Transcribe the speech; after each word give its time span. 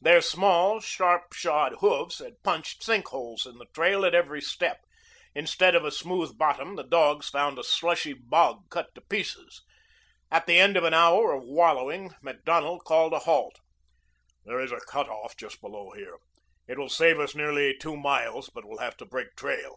Their 0.00 0.22
small, 0.22 0.80
sharp 0.80 1.34
shod 1.34 1.74
hoofs 1.80 2.18
had 2.18 2.42
punched 2.42 2.82
sink 2.82 3.08
holes 3.08 3.44
in 3.44 3.58
the 3.58 3.66
trail 3.66 4.06
at 4.06 4.14
every 4.14 4.40
step. 4.40 4.80
Instead 5.34 5.74
of 5.74 5.84
a 5.84 5.90
smooth 5.90 6.38
bottom 6.38 6.76
the 6.76 6.82
dogs 6.88 7.28
found 7.28 7.58
a 7.58 7.62
slushy 7.62 8.14
bog 8.14 8.70
cut 8.70 8.94
to 8.94 9.02
pieces. 9.02 9.62
At 10.30 10.46
the 10.46 10.58
end 10.58 10.78
of 10.78 10.84
an 10.84 10.94
hour 10.94 11.34
of 11.34 11.42
wallowing 11.44 12.14
Macdonald 12.22 12.82
called 12.86 13.12
a 13.12 13.18
halt. 13.18 13.56
"There 14.46 14.58
is 14.58 14.72
a 14.72 14.80
cutoff 14.80 15.36
just 15.36 15.60
below 15.60 15.90
here. 15.90 16.16
It 16.66 16.78
will 16.78 16.88
save 16.88 17.20
us 17.20 17.34
nearly 17.34 17.76
two 17.76 17.98
miles, 17.98 18.48
but 18.48 18.64
we'll 18.64 18.78
have 18.78 18.96
to 18.96 19.04
break 19.04 19.36
trail. 19.36 19.76